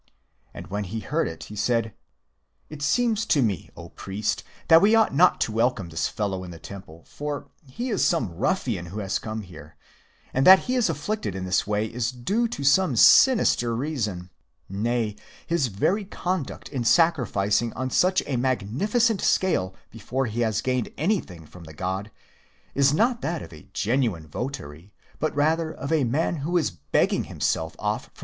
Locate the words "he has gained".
20.25-20.89